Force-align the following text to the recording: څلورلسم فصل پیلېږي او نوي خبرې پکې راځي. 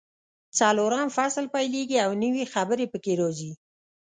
څلورلسم 0.57 1.09
فصل 1.17 1.45
پیلېږي 1.53 1.97
او 2.05 2.11
نوي 2.23 2.45
خبرې 2.53 2.85
پکې 2.91 3.13
راځي. 3.21 3.51